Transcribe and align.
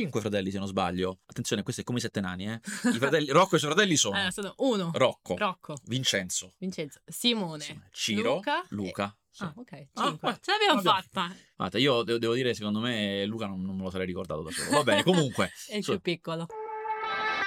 cinque 0.00 0.20
fratelli 0.20 0.50
se 0.50 0.58
non 0.58 0.66
sbaglio. 0.66 1.20
Attenzione, 1.26 1.62
questo 1.62 1.80
è 1.80 1.84
come 1.84 1.98
i 1.98 2.00
sette 2.02 2.20
nani, 2.20 2.46
eh. 2.48 2.60
I 2.92 2.98
fratelli, 2.98 3.30
Rocco 3.30 3.54
e 3.54 3.56
i 3.56 3.60
suoi 3.60 3.70
fratelli 3.72 3.96
sono 3.96 4.26
Eh, 4.26 4.30
sono 4.30 4.54
uno. 4.58 4.90
Rocco, 4.92 5.36
Rocco, 5.38 5.76
Vincenzo, 5.84 6.52
Vincenzo, 6.58 7.00
Simone, 7.06 7.88
Ciro, 7.92 8.34
Luca. 8.34 8.64
Luca. 8.70 9.06
e- 9.06 9.24
Sì. 9.30 9.42
Ah, 9.42 9.52
ok. 9.56 9.72
Ah, 9.94 10.06
Cinque. 10.08 10.30
eh, 10.30 10.38
Ce 10.42 10.50
l'abbiamo 10.50 10.82
vabbè. 10.82 11.02
fatta. 11.02 11.34
Guarda, 11.56 11.78
io 11.78 12.02
devo, 12.02 12.18
devo 12.18 12.34
dire, 12.34 12.52
secondo 12.54 12.80
me 12.80 13.24
Luca 13.26 13.46
non, 13.46 13.62
non 13.62 13.76
me 13.76 13.82
lo 13.84 13.90
sarei 13.90 14.06
ricordato 14.06 14.42
da 14.42 14.50
solo. 14.50 14.70
Va 14.70 14.82
bene, 14.82 15.02
comunque. 15.04 15.50
È 15.66 15.76
il 15.76 15.82
Su- 15.82 15.92
più 15.92 16.00
piccolo. 16.00 16.46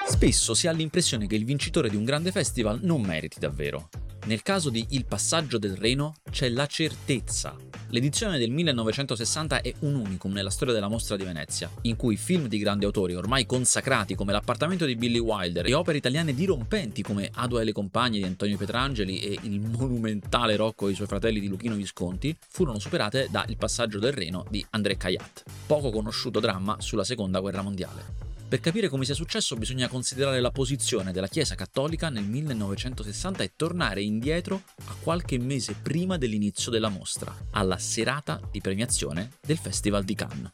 Spesso 0.07 0.53
si 0.55 0.67
ha 0.67 0.71
l'impressione 0.71 1.27
che 1.27 1.35
il 1.35 1.45
vincitore 1.45 1.89
di 1.89 1.95
un 1.95 2.03
grande 2.03 2.31
festival 2.31 2.79
non 2.81 3.01
meriti 3.01 3.39
davvero. 3.39 3.89
Nel 4.25 4.41
caso 4.41 4.69
di 4.71 4.85
Il 4.89 5.05
passaggio 5.05 5.57
del 5.59 5.75
Reno 5.77 6.15
c'è 6.31 6.49
la 6.49 6.65
certezza. 6.65 7.55
L'edizione 7.91 8.37
del 8.37 8.51
1960 8.51 9.61
è 9.61 9.73
un 9.79 9.95
unicum 9.95 10.31
nella 10.31 10.51
storia 10.51 10.75
della 10.75 10.87
mostra 10.87 11.15
di 11.15 11.23
Venezia, 11.23 11.71
in 11.81 11.95
cui 11.95 12.17
film 12.17 12.47
di 12.47 12.59
grandi 12.59 12.85
autori 12.85 13.15
ormai 13.15 13.47
consacrati 13.47 14.13
come 14.13 14.31
L'appartamento 14.31 14.85
di 14.85 14.95
Billy 14.95 15.17
Wilder 15.17 15.65
e 15.65 15.73
opere 15.73 15.97
italiane 15.97 16.35
dirompenti 16.35 17.01
come 17.01 17.31
Adua 17.33 17.61
e 17.61 17.63
le 17.63 17.71
compagne 17.71 18.19
di 18.19 18.25
Antonio 18.25 18.57
Petrangeli 18.57 19.19
e 19.19 19.39
il 19.41 19.59
monumentale 19.59 20.55
Rocco 20.55 20.87
e 20.87 20.91
i 20.91 20.95
suoi 20.95 21.07
fratelli 21.07 21.39
di 21.39 21.47
Luchino 21.47 21.73
Visconti 21.73 22.35
furono 22.47 22.77
superate 22.77 23.27
da 23.31 23.43
Il 23.47 23.57
passaggio 23.57 23.97
del 23.97 24.13
Reno 24.13 24.45
di 24.51 24.63
André 24.69 24.95
Cayat, 24.95 25.45
poco 25.65 25.89
conosciuto 25.89 26.39
dramma 26.39 26.75
sulla 26.79 27.03
seconda 27.03 27.39
guerra 27.39 27.63
mondiale. 27.63 28.28
Per 28.49 28.59
capire 28.61 28.89
come 28.89 29.05
sia 29.05 29.13
successo 29.13 29.55
bisogna 29.55 29.87
considerare 29.87 30.39
la 30.39 30.49
posizione 30.49 31.11
della 31.11 31.27
Chiesa 31.27 31.53
cattolica 31.53 32.09
nel 32.09 32.23
1960 32.23 33.43
e 33.43 33.51
tornare 33.55 34.01
indietro 34.01 34.63
a 34.85 34.95
qualche 34.99 35.37
mese 35.37 35.75
prima 35.79 36.17
dell'inizio 36.17 36.71
della 36.71 36.89
mostra, 36.89 37.31
alla 37.51 37.77
serata 37.77 38.41
di 38.49 38.59
premiazione 38.59 39.33
del 39.39 39.59
Festival 39.59 40.03
di 40.03 40.15
Cannes. 40.15 40.51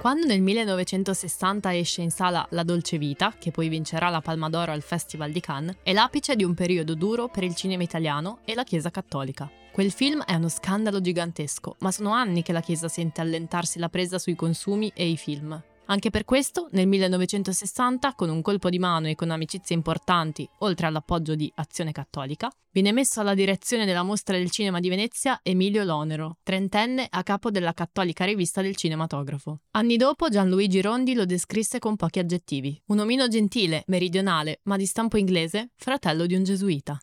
Quando 0.00 0.26
nel 0.26 0.40
1960 0.40 1.76
esce 1.76 2.02
in 2.02 2.10
sala 2.10 2.44
La 2.50 2.64
Dolce 2.64 2.98
Vita, 2.98 3.32
che 3.38 3.52
poi 3.52 3.68
vincerà 3.68 4.08
la 4.08 4.20
Palma 4.20 4.48
d'Oro 4.48 4.72
al 4.72 4.82
Festival 4.82 5.30
di 5.30 5.40
Cannes, 5.40 5.76
è 5.84 5.92
l'apice 5.92 6.34
di 6.34 6.42
un 6.42 6.54
periodo 6.54 6.96
duro 6.96 7.28
per 7.28 7.44
il 7.44 7.54
cinema 7.54 7.84
italiano 7.84 8.40
e 8.44 8.56
la 8.56 8.64
Chiesa 8.64 8.90
cattolica. 8.90 9.48
Quel 9.76 9.92
film 9.92 10.22
è 10.22 10.32
uno 10.32 10.48
scandalo 10.48 11.02
gigantesco, 11.02 11.76
ma 11.80 11.92
sono 11.92 12.12
anni 12.12 12.42
che 12.42 12.54
la 12.54 12.62
Chiesa 12.62 12.88
sente 12.88 13.20
allentarsi 13.20 13.78
la 13.78 13.90
presa 13.90 14.18
sui 14.18 14.34
consumi 14.34 14.90
e 14.94 15.06
i 15.06 15.18
film. 15.18 15.62
Anche 15.84 16.08
per 16.08 16.24
questo, 16.24 16.68
nel 16.70 16.86
1960, 16.86 18.14
con 18.14 18.30
un 18.30 18.40
colpo 18.40 18.70
di 18.70 18.78
mano 18.78 19.08
e 19.08 19.14
con 19.14 19.30
amicizie 19.30 19.76
importanti, 19.76 20.48
oltre 20.60 20.86
all'appoggio 20.86 21.34
di 21.34 21.52
Azione 21.56 21.92
Cattolica, 21.92 22.50
viene 22.70 22.90
messo 22.90 23.20
alla 23.20 23.34
direzione 23.34 23.84
della 23.84 24.02
Mostra 24.02 24.38
del 24.38 24.50
Cinema 24.50 24.80
di 24.80 24.88
Venezia 24.88 25.40
Emilio 25.42 25.84
Lonero, 25.84 26.38
trentenne 26.42 27.06
a 27.10 27.22
capo 27.22 27.50
della 27.50 27.74
cattolica 27.74 28.24
rivista 28.24 28.62
del 28.62 28.76
cinematografo. 28.76 29.60
Anni 29.72 29.98
dopo 29.98 30.30
Gianluigi 30.30 30.80
Rondi 30.80 31.12
lo 31.12 31.26
descrisse 31.26 31.80
con 31.80 31.96
pochi 31.96 32.18
aggettivi. 32.18 32.80
Un 32.86 33.00
omino 33.00 33.28
gentile, 33.28 33.84
meridionale, 33.88 34.60
ma 34.62 34.78
di 34.78 34.86
stampo 34.86 35.18
inglese, 35.18 35.72
fratello 35.76 36.24
di 36.24 36.34
un 36.34 36.44
gesuita. 36.44 36.98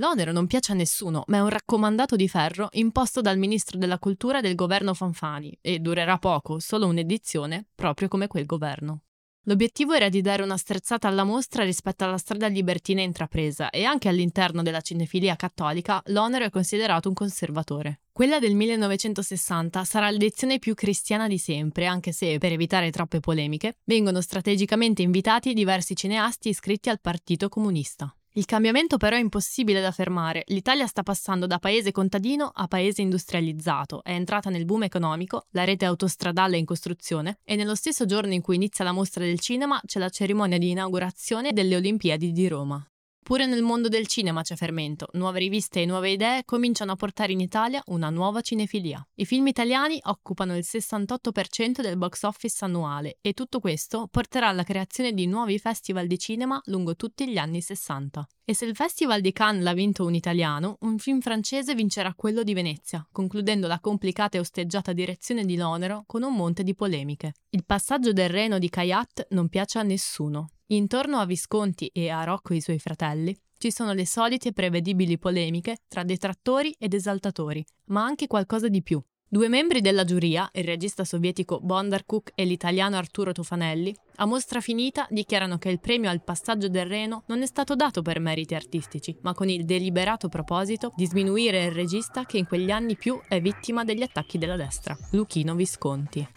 L'onero 0.00 0.32
non 0.32 0.46
piace 0.46 0.72
a 0.72 0.74
nessuno, 0.74 1.24
ma 1.26 1.36
è 1.36 1.40
un 1.42 1.50
raccomandato 1.50 2.16
di 2.16 2.26
ferro 2.26 2.68
imposto 2.72 3.20
dal 3.20 3.36
ministro 3.36 3.76
della 3.76 3.98
cultura 3.98 4.40
del 4.40 4.54
governo 4.54 4.94
Fanfani 4.94 5.58
e 5.60 5.78
durerà 5.78 6.16
poco, 6.16 6.58
solo 6.58 6.86
un'edizione, 6.86 7.66
proprio 7.74 8.08
come 8.08 8.26
quel 8.26 8.46
governo. 8.46 9.02
L'obiettivo 9.44 9.92
era 9.92 10.08
di 10.08 10.22
dare 10.22 10.42
una 10.42 10.56
sterzata 10.56 11.06
alla 11.06 11.24
mostra 11.24 11.64
rispetto 11.64 12.04
alla 12.04 12.16
strada 12.16 12.46
libertina 12.46 13.02
intrapresa 13.02 13.68
e 13.68 13.84
anche 13.84 14.08
all'interno 14.08 14.62
della 14.62 14.80
cinefilia 14.80 15.36
cattolica 15.36 16.00
l'onero 16.06 16.46
è 16.46 16.50
considerato 16.50 17.08
un 17.08 17.14
conservatore. 17.14 18.00
Quella 18.10 18.38
del 18.38 18.54
1960 18.54 19.84
sarà 19.84 20.08
l'edizione 20.08 20.58
più 20.58 20.72
cristiana 20.72 21.28
di 21.28 21.38
sempre, 21.38 21.84
anche 21.84 22.12
se, 22.12 22.38
per 22.38 22.52
evitare 22.52 22.90
troppe 22.90 23.20
polemiche, 23.20 23.76
vengono 23.84 24.22
strategicamente 24.22 25.02
invitati 25.02 25.52
diversi 25.52 25.94
cineasti 25.94 26.48
iscritti 26.48 26.88
al 26.88 27.00
Partito 27.00 27.50
Comunista. 27.50 28.14
Il 28.34 28.44
cambiamento 28.44 28.96
però 28.96 29.16
è 29.16 29.18
impossibile 29.20 29.80
da 29.80 29.90
fermare. 29.90 30.44
L'Italia 30.46 30.86
sta 30.86 31.02
passando 31.02 31.48
da 31.48 31.58
paese 31.58 31.90
contadino 31.90 32.48
a 32.54 32.68
paese 32.68 33.02
industrializzato, 33.02 34.04
è 34.04 34.12
entrata 34.12 34.50
nel 34.50 34.64
boom 34.64 34.84
economico, 34.84 35.46
la 35.50 35.64
rete 35.64 35.84
autostradale 35.84 36.54
è 36.54 36.58
in 36.60 36.64
costruzione 36.64 37.40
e 37.42 37.56
nello 37.56 37.74
stesso 37.74 38.06
giorno 38.06 38.32
in 38.32 38.40
cui 38.40 38.54
inizia 38.54 38.84
la 38.84 38.92
mostra 38.92 39.24
del 39.24 39.40
cinema 39.40 39.80
c'è 39.84 39.98
la 39.98 40.10
cerimonia 40.10 40.58
di 40.58 40.70
inaugurazione 40.70 41.52
delle 41.52 41.74
Olimpiadi 41.74 42.30
di 42.30 42.46
Roma. 42.46 42.84
Pure 43.30 43.46
nel 43.46 43.62
mondo 43.62 43.86
del 43.86 44.08
cinema 44.08 44.42
c'è 44.42 44.56
fermento, 44.56 45.06
nuove 45.12 45.38
riviste 45.38 45.80
e 45.80 45.86
nuove 45.86 46.10
idee 46.10 46.42
cominciano 46.44 46.90
a 46.90 46.96
portare 46.96 47.30
in 47.30 47.38
Italia 47.38 47.80
una 47.86 48.10
nuova 48.10 48.40
cinefilia. 48.40 49.06
I 49.14 49.24
film 49.24 49.46
italiani 49.46 50.00
occupano 50.02 50.56
il 50.56 50.64
68% 50.68 51.80
del 51.80 51.96
box 51.96 52.24
office 52.24 52.64
annuale 52.64 53.18
e 53.20 53.32
tutto 53.32 53.60
questo 53.60 54.08
porterà 54.10 54.48
alla 54.48 54.64
creazione 54.64 55.12
di 55.12 55.28
nuovi 55.28 55.60
festival 55.60 56.08
di 56.08 56.18
cinema 56.18 56.60
lungo 56.64 56.96
tutti 56.96 57.28
gli 57.28 57.38
anni 57.38 57.60
60. 57.60 58.26
E 58.44 58.52
se 58.52 58.64
il 58.64 58.74
Festival 58.74 59.20
di 59.20 59.30
Cannes 59.30 59.62
l'ha 59.62 59.74
vinto 59.74 60.04
un 60.04 60.14
italiano, 60.14 60.78
un 60.80 60.98
film 60.98 61.20
francese 61.20 61.76
vincerà 61.76 62.14
quello 62.14 62.42
di 62.42 62.52
Venezia, 62.52 63.06
concludendo 63.12 63.68
la 63.68 63.78
complicata 63.78 64.38
e 64.38 64.40
osteggiata 64.40 64.92
direzione 64.92 65.44
di 65.44 65.54
Lonero 65.54 66.02
con 66.04 66.24
un 66.24 66.34
monte 66.34 66.64
di 66.64 66.74
polemiche. 66.74 67.34
Il 67.50 67.64
passaggio 67.64 68.12
del 68.12 68.28
Reno 68.28 68.58
di 68.58 68.68
Cayat 68.68 69.28
non 69.30 69.48
piace 69.48 69.78
a 69.78 69.84
nessuno. 69.84 70.50
Intorno 70.72 71.18
a 71.18 71.26
Visconti 71.26 71.90
e 71.92 72.10
a 72.10 72.22
Rocco 72.22 72.52
e 72.52 72.56
i 72.56 72.60
suoi 72.60 72.78
fratelli 72.78 73.36
ci 73.58 73.72
sono 73.72 73.92
le 73.92 74.06
solite 74.06 74.52
prevedibili 74.52 75.18
polemiche 75.18 75.78
tra 75.88 76.04
detrattori 76.04 76.72
ed 76.78 76.94
esaltatori, 76.94 77.64
ma 77.86 78.04
anche 78.04 78.28
qualcosa 78.28 78.68
di 78.68 78.80
più. 78.80 79.02
Due 79.28 79.48
membri 79.48 79.80
della 79.80 80.04
giuria, 80.04 80.48
il 80.52 80.62
regista 80.62 81.04
sovietico 81.04 81.58
Bondarchuk 81.60 82.30
e 82.36 82.44
l'italiano 82.44 82.96
Arturo 82.96 83.32
Tofanelli, 83.32 83.92
a 84.16 84.26
mostra 84.26 84.60
finita 84.60 85.08
dichiarano 85.10 85.58
che 85.58 85.70
il 85.70 85.80
premio 85.80 86.08
al 86.08 86.22
passaggio 86.22 86.68
del 86.68 86.86
Reno 86.86 87.24
non 87.26 87.42
è 87.42 87.46
stato 87.46 87.74
dato 87.74 88.00
per 88.00 88.20
meriti 88.20 88.54
artistici, 88.54 89.16
ma 89.22 89.34
con 89.34 89.48
il 89.48 89.64
deliberato 89.64 90.28
proposito 90.28 90.92
di 90.94 91.06
sminuire 91.06 91.64
il 91.64 91.72
regista 91.72 92.24
che 92.24 92.38
in 92.38 92.46
quegli 92.46 92.70
anni 92.70 92.94
più 92.96 93.20
è 93.26 93.40
vittima 93.40 93.82
degli 93.82 94.02
attacchi 94.02 94.38
della 94.38 94.56
destra, 94.56 94.96
Luchino 95.10 95.56
Visconti. 95.56 96.28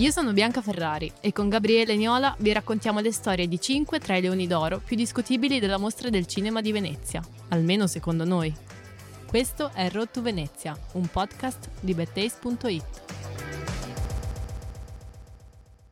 Io 0.00 0.10
sono 0.10 0.32
Bianca 0.32 0.62
Ferrari 0.62 1.12
e 1.20 1.30
con 1.30 1.50
Gabriele 1.50 1.94
Niola 1.94 2.34
vi 2.38 2.54
raccontiamo 2.54 3.00
le 3.00 3.12
storie 3.12 3.46
di 3.46 3.60
5 3.60 3.98
tra 3.98 4.16
i 4.16 4.22
leoni 4.22 4.46
d'oro 4.46 4.80
più 4.82 4.96
discutibili 4.96 5.60
della 5.60 5.76
mostra 5.76 6.08
del 6.08 6.26
cinema 6.26 6.62
di 6.62 6.72
Venezia, 6.72 7.22
almeno 7.48 7.86
secondo 7.86 8.24
noi. 8.24 8.50
Questo 9.26 9.70
è 9.74 9.90
Road 9.90 10.10
to 10.10 10.22
Venezia, 10.22 10.74
un 10.92 11.06
podcast 11.06 11.68
di 11.80 11.92
bettace.it. 11.92 13.02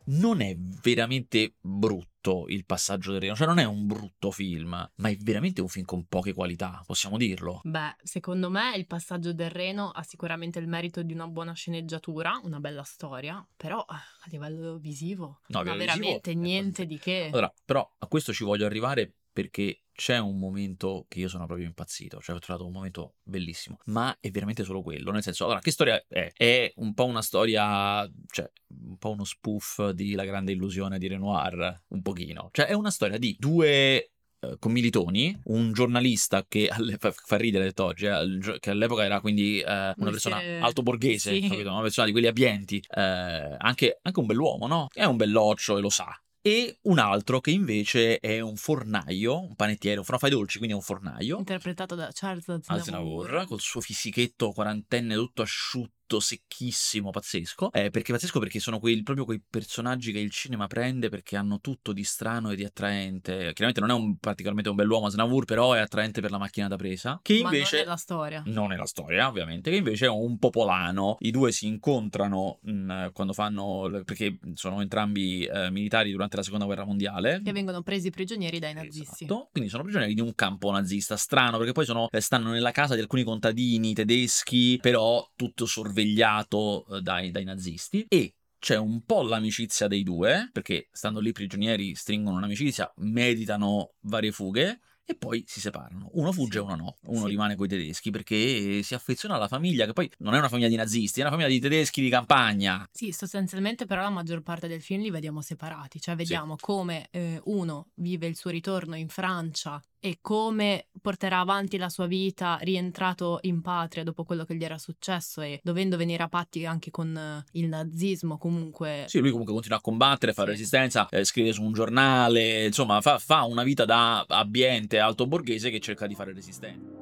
Non 0.05 0.41
è 0.41 0.55
veramente 0.57 1.53
brutto 1.61 2.08
il 2.47 2.65
passaggio 2.65 3.11
del 3.11 3.21
Reno, 3.21 3.35
cioè 3.35 3.47
non 3.47 3.59
è 3.59 3.65
un 3.65 3.85
brutto 3.85 4.31
film, 4.31 4.69
ma 4.69 5.09
è 5.09 5.15
veramente 5.17 5.61
un 5.61 5.67
film 5.67 5.85
con 5.85 6.05
poche 6.05 6.33
qualità, 6.33 6.83
possiamo 6.85 7.17
dirlo. 7.17 7.61
Beh, 7.63 7.95
secondo 8.03 8.49
me 8.49 8.75
il 8.75 8.87
passaggio 8.87 9.33
del 9.33 9.49
Reno 9.49 9.89
ha 9.89 10.03
sicuramente 10.03 10.59
il 10.59 10.67
merito 10.67 11.03
di 11.03 11.13
una 11.13 11.27
buona 11.27 11.53
sceneggiatura, 11.53 12.39
una 12.43 12.59
bella 12.59 12.83
storia, 12.83 13.45
però 13.55 13.79
a 13.79 14.01
livello 14.25 14.77
visivo 14.77 15.41
No, 15.47 15.61
non 15.61 15.69
ha 15.69 15.75
visivo 15.75 15.97
veramente 15.97 16.31
è 16.31 16.33
niente 16.33 16.85
di 16.85 16.97
che. 16.99 17.29
Allora, 17.31 17.51
però 17.65 17.89
a 17.97 18.07
questo 18.07 18.33
ci 18.33 18.43
voglio 18.43 18.65
arrivare 18.65 19.15
perché 19.31 19.83
c'è 19.99 20.17
un 20.17 20.39
momento 20.39 21.05
che 21.09 21.19
io 21.19 21.27
sono 21.27 21.45
proprio 21.45 21.67
impazzito, 21.67 22.21
cioè 22.21 22.35
ho 22.35 22.39
trovato 22.39 22.65
un 22.65 22.71
momento 22.71 23.15
bellissimo, 23.21 23.79
ma 23.85 24.15
è 24.19 24.31
veramente 24.31 24.63
solo 24.63 24.81
quello, 24.81 25.11
nel 25.11 25.21
senso, 25.21 25.43
allora, 25.43 25.59
che 25.59 25.71
storia 25.71 26.01
è? 26.07 26.31
È 26.33 26.71
un 26.77 26.93
po' 26.93 27.05
una 27.05 27.21
storia, 27.21 28.09
cioè, 28.31 28.49
un 28.67 28.97
po' 28.97 29.11
uno 29.11 29.25
spoof 29.25 29.89
di 29.89 30.13
La 30.13 30.23
grande 30.23 30.53
illusione 30.53 30.99
di 30.99 31.07
Renoir, 31.07 31.83
un 31.89 32.01
pochino, 32.01 32.49
cioè 32.53 32.67
è 32.67 32.73
una 32.73 32.91
storia 32.91 33.17
di 33.17 33.35
due 33.37 34.11
eh, 34.41 34.55
commilitoni, 34.57 35.37
un 35.45 35.73
giornalista 35.73 36.45
che 36.47 36.69
fa, 36.97 37.35
ridere 37.35 37.65
detto 37.65 37.83
oggi, 37.83 38.05
eh, 38.05 38.57
che 38.59 38.69
all'epoca 38.69 39.03
era 39.03 39.19
quindi 39.19 39.59
eh, 39.59 39.65
una 39.65 39.93
Un 39.97 40.11
persona 40.11 40.35
mestiere- 40.37 40.61
alto 40.61 40.81
borghese, 40.81 41.33
sì. 41.33 41.41
capito? 41.41 41.69
una 41.71 41.81
persona 41.81 42.05
di 42.05 42.13
quelli 42.13 42.27
abbienti, 42.27 42.81
eh, 42.95 43.55
anche, 43.57 43.99
anche 44.01 44.19
un 44.19 44.25
bell'uomo, 44.25 44.65
no? 44.67 44.87
È 44.93 45.03
un 45.03 45.17
belloccio 45.17 45.77
e 45.77 45.81
lo 45.81 45.89
sa. 45.89 46.07
E 46.41 46.79
un 46.83 46.99
altro 46.99 47.41
che 47.41 47.51
invece 47.51 48.19
è 48.19 48.39
un 48.39 48.55
fornaio, 48.55 49.41
un 49.41 49.55
panettiere, 49.55 49.99
un 49.99 50.05
fai 50.17 50.29
dolci, 50.29 50.57
quindi 50.57 50.73
è 50.73 50.77
un 50.77 50.83
fornaio. 50.83 51.37
Interpretato 51.37 51.95
da 51.95 52.09
Charles 52.13 52.47
Aznavour, 52.47 52.79
Aznavour. 52.79 53.45
col 53.45 53.59
suo 53.59 53.81
fisichetto 53.81 54.51
quarantenne 54.51 55.15
tutto 55.15 55.41
asciutto 55.41 55.98
tutto 56.09 56.19
secchissimo, 56.19 57.11
pazzesco. 57.11 57.71
Eh, 57.71 57.91
perché 57.91 58.11
pazzesco 58.11 58.39
perché 58.39 58.59
sono 58.59 58.79
quei, 58.79 59.03
proprio 59.03 59.25
quei 59.25 59.39
personaggi 59.47 60.11
che 60.11 60.17
il 60.17 60.31
cinema 60.31 60.65
prende 60.65 61.09
perché 61.09 61.37
hanno 61.37 61.59
tutto 61.59 61.93
di 61.93 62.03
strano 62.03 62.49
e 62.49 62.55
di 62.55 62.65
attraente. 62.65 63.53
Chiaramente 63.53 63.79
non 63.79 63.91
è 63.91 63.93
un, 63.93 64.17
particolarmente 64.17 64.71
un 64.71 64.75
bell'uomo 64.75 65.05
Asnavour, 65.05 65.45
però 65.45 65.73
è 65.73 65.79
attraente 65.79 66.19
per 66.19 66.31
la 66.31 66.39
macchina 66.39 66.67
da 66.67 66.77
presa. 66.77 67.19
Che 67.21 67.35
invece... 67.35 67.77
Ma 67.77 67.77
non 67.77 67.81
è 67.81 67.85
la 67.85 67.95
storia. 67.95 68.43
Non 68.47 68.71
è 68.73 68.75
la 68.75 68.85
storia, 68.87 69.27
ovviamente, 69.27 69.69
che 69.69 69.77
invece 69.77 70.05
è 70.05 70.09
un 70.09 70.39
popolano. 70.39 71.17
I 71.19 71.29
due 71.29 71.51
si 71.51 71.67
incontrano 71.67 72.57
mh, 72.63 72.71
mm, 72.71 73.07
quando 73.13 73.33
fanno... 73.33 74.01
perché 74.03 74.39
sono 74.55 74.81
entrambi 74.81 75.43
eh, 75.45 75.69
militari 75.69 76.09
durante 76.11 76.37
la 76.37 76.43
seconda 76.43 76.65
guerra 76.65 76.85
mondiale. 76.85 77.41
Che 77.43 77.51
vengono 77.51 77.83
presi 77.83 78.09
prigionieri 78.09 78.57
dai 78.57 78.73
nazisti. 78.73 79.25
Esatto, 79.25 79.49
quindi 79.51 79.69
sono 79.69 79.83
prigionieri 79.83 80.15
di 80.15 80.21
un 80.21 80.33
campo 80.33 80.71
nazista. 80.71 81.15
Strano, 81.17 81.57
perché 81.57 81.73
poi 81.73 81.85
sono, 81.85 82.07
eh, 82.09 82.19
stanno 82.19 82.49
nella 82.49 82.71
casa 82.71 82.95
di 82.95 83.01
alcuni 83.01 83.23
contadini 83.23 83.93
tedeschi, 83.93 84.79
però 84.81 85.29
tutto 85.35 85.67
sorvegliato 85.67 85.97
eh, 86.03 87.01
dai, 87.01 87.31
dai 87.31 87.43
nazisti. 87.43 88.05
E 88.07 88.35
c'è 88.59 88.77
un 88.77 89.03
po' 89.05 89.21
l'amicizia 89.21 89.87
dei 89.87 90.03
due, 90.03 90.49
perché 90.51 90.89
stando 90.91 91.19
lì 91.19 91.31
prigionieri 91.31 91.95
stringono 91.95 92.37
un'amicizia, 92.37 92.91
meditano 92.97 93.93
varie 94.01 94.31
fughe 94.31 94.79
e 95.09 95.15
poi 95.15 95.43
si 95.47 95.59
separano. 95.59 96.09
Uno 96.13 96.31
fugge 96.31 96.59
e 96.59 96.61
uno 96.61 96.75
no. 96.75 96.97
Uno 97.07 97.21
sì. 97.21 97.29
rimane 97.29 97.55
con 97.55 97.65
i 97.65 97.69
tedeschi 97.69 98.11
perché 98.11 98.83
si 98.83 98.93
affeziona 98.93 99.35
alla 99.35 99.47
famiglia, 99.47 99.87
che 99.87 99.93
poi 99.93 100.07
non 100.19 100.35
è 100.35 100.37
una 100.37 100.49
famiglia 100.49 100.67
di 100.67 100.75
nazisti, 100.75 101.19
è 101.19 101.23
una 101.23 101.31
famiglia 101.31 101.49
di 101.49 101.59
tedeschi 101.59 101.99
di 102.01 102.09
campagna. 102.09 102.87
Sì, 102.91 103.11
sostanzialmente 103.11 103.87
però 103.87 104.03
la 104.03 104.11
maggior 104.11 104.43
parte 104.43 104.67
del 104.67 104.83
film 104.83 105.01
li 105.01 105.09
vediamo 105.09 105.41
separati, 105.41 105.99
cioè 105.99 106.15
vediamo 106.15 106.55
sì. 106.57 106.63
come 106.63 107.07
eh, 107.09 107.41
uno 107.45 107.87
vive 107.95 108.27
il 108.27 108.35
suo 108.35 108.51
ritorno 108.51 108.95
in 108.95 109.09
Francia 109.09 109.81
e 109.99 110.19
come 110.21 110.89
porterà 111.09 111.39
avanti 111.39 111.77
la 111.77 111.89
sua 111.89 112.05
vita 112.05 112.59
rientrato 112.61 113.39
in 113.41 113.61
patria 113.61 114.03
dopo 114.03 114.23
quello 114.23 114.45
che 114.45 114.53
gli 114.53 114.63
era 114.63 114.77
successo 114.77 115.41
e 115.41 115.59
dovendo 115.63 115.97
venire 115.97 116.21
a 116.21 116.27
patti 116.27 116.67
anche 116.67 116.91
con 116.91 117.15
uh, 117.15 117.49
il 117.53 117.67
nazismo 117.67 118.37
comunque. 118.37 119.05
Sì, 119.07 119.17
lui 119.17 119.31
comunque 119.31 119.53
continua 119.53 119.79
a 119.79 119.81
combattere, 119.81 120.33
fa 120.33 120.43
sì. 120.43 120.49
resistenza, 120.49 121.09
eh, 121.09 121.23
scrive 121.23 121.51
su 121.51 121.63
un 121.63 121.73
giornale, 121.73 122.67
insomma 122.67 123.01
fa, 123.01 123.17
fa 123.17 123.41
una 123.45 123.63
vita 123.63 123.85
da 123.85 124.23
ambiente 124.27 124.99
alto 124.99 125.25
borghese 125.25 125.71
che 125.71 125.79
cerca 125.79 126.05
di 126.05 126.13
fare 126.13 126.31
resistenza. 126.31 126.98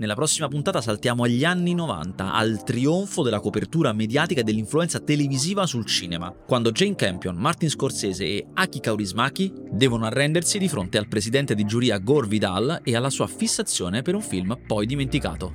Nella 0.00 0.14
prossima 0.14 0.48
puntata 0.48 0.80
saltiamo 0.80 1.24
agli 1.24 1.44
anni 1.44 1.74
90, 1.74 2.32
al 2.32 2.64
trionfo 2.64 3.22
della 3.22 3.38
copertura 3.38 3.92
mediatica 3.92 4.40
e 4.40 4.44
dell'influenza 4.44 4.98
televisiva 4.98 5.66
sul 5.66 5.84
cinema, 5.84 6.30
quando 6.30 6.72
Jane 6.72 6.94
Campion, 6.94 7.36
Martin 7.36 7.68
Scorsese 7.68 8.24
e 8.24 8.46
Aki 8.54 8.80
Kaurismaki 8.80 9.52
devono 9.70 10.06
arrendersi 10.06 10.56
di 10.56 10.70
fronte 10.70 10.96
al 10.96 11.06
presidente 11.06 11.54
di 11.54 11.66
giuria 11.66 11.98
Gore 11.98 12.28
Vidal 12.28 12.80
e 12.82 12.96
alla 12.96 13.10
sua 13.10 13.26
fissazione 13.26 14.00
per 14.00 14.14
un 14.14 14.22
film 14.22 14.58
poi 14.66 14.86
dimenticato. 14.86 15.52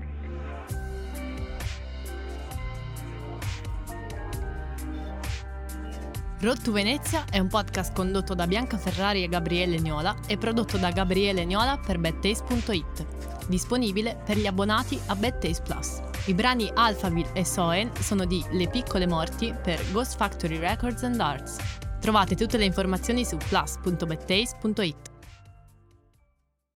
Road 6.42 6.62
to 6.62 6.72
Venezia 6.72 7.26
è 7.32 7.40
un 7.40 7.48
podcast 7.48 7.96
condotto 7.96 8.36
da 8.36 8.46
Bianca 8.46 8.78
Ferrari 8.78 9.24
e 9.24 9.28
Gabriele 9.28 9.80
Niola 9.80 10.16
e 10.28 10.38
prodotto 10.38 10.78
da 10.78 10.92
Gabriele 10.92 11.46
Niola 11.46 11.80
per 11.84 11.98
bedtaste.it 11.98 13.15
disponibile 13.48 14.22
per 14.26 14.38
gli 14.38 14.46
abbonati 14.46 15.00
a 15.08 15.16
Bad 15.16 15.40
Taste 15.40 15.64
Plus. 15.64 16.02
I 16.26 16.34
brani 16.34 16.72
Alphaville 16.74 17.32
e 17.34 17.46
Soen 17.46 17.92
sono 18.00 18.26
di 18.26 18.44
Le 18.52 18.68
Piccole 18.68 19.08
Morti 19.08 19.54
per 19.62 19.80
Ghost 19.92 20.18
Factory 20.18 20.58
Records 20.58 21.04
and 21.04 21.20
Arts. 21.20 21.58
Trovate 22.00 22.36
tutte 22.36 22.58
le 22.58 22.66
informazioni 22.66 23.26
su 23.26 23.38
plus.bedtaste.it. 23.38 25.15